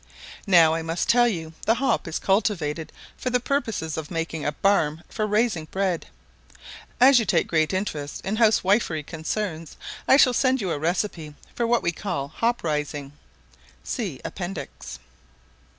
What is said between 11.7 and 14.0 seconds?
we call hop rising*. [*